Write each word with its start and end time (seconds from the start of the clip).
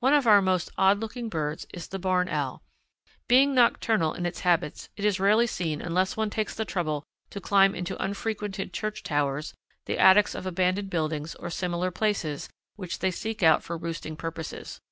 One 0.00 0.12
of 0.12 0.26
our 0.26 0.42
most 0.42 0.68
odd 0.76 1.00
looking 1.00 1.30
birds 1.30 1.64
is 1.72 1.88
the 1.88 1.98
Barn 1.98 2.28
Owl. 2.28 2.62
Being 3.28 3.54
nocturnal 3.54 4.12
in 4.12 4.26
its 4.26 4.40
habits 4.40 4.90
it 4.94 5.06
is 5.06 5.18
rarely 5.18 5.46
seen 5.46 5.80
unless 5.80 6.18
one 6.18 6.28
takes 6.28 6.54
the 6.54 6.66
trouble 6.66 7.02
to 7.30 7.40
climb 7.40 7.74
into 7.74 7.96
unfrequented 7.96 8.74
church 8.74 9.02
towers, 9.02 9.54
the 9.86 9.98
attics 9.98 10.34
of 10.34 10.44
abandoned 10.44 10.90
buildings, 10.90 11.34
or 11.36 11.48
similar 11.48 11.90
places 11.90 12.50
which 12.76 12.98
they 12.98 13.10
seek 13.10 13.42
out 13.42 13.62
for 13.62 13.78
roosting 13.78 14.16
purposes. 14.16 14.82